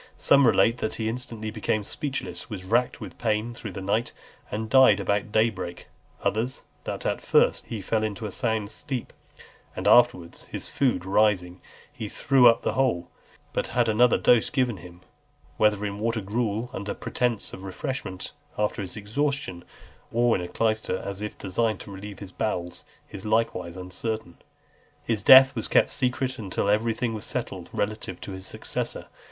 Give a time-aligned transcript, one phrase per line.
[0.17, 4.13] Some relate that he instantly became speechless, was racked with pain through the night,
[4.49, 5.89] and died about day break;
[6.23, 9.13] others, that at first he fell into a sound sleep,
[9.75, 11.61] and afterwards, his food rising,
[11.93, 13.11] he threw up the whole;
[13.53, 15.01] but had another dose given him;
[15.57, 19.63] whether in water gruel, under pretence of refreshment after his exhaustion,
[20.11, 24.33] or in a clyster, as if designed to relieve his bowels, is likewise uncertain.
[24.33, 24.41] XLV.
[25.03, 29.05] His death was kept secret until everything was settled relative to his successor.